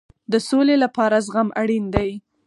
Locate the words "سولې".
0.49-0.75